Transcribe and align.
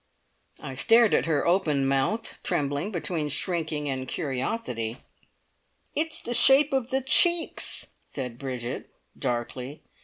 I 0.59 0.73
stared 0.73 1.13
at 1.13 1.27
her 1.27 1.45
open 1.45 1.85
mouthed, 1.87 2.39
trembling 2.43 2.89
between 2.91 3.29
shrinking 3.29 3.87
and 3.87 4.07
curiosity. 4.07 4.97
"It's 5.93 6.23
the 6.23 6.33
shape 6.33 6.73
of 6.73 6.89
the 6.89 7.01
cheeks!" 7.01 7.89
said 8.03 8.39
Bridget 8.39 8.89
darkly. 9.15 9.83